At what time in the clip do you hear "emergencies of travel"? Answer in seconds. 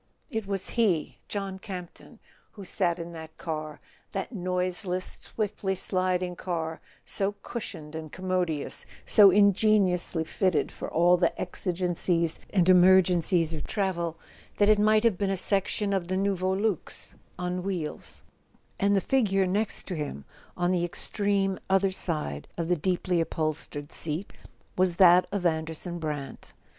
12.67-14.17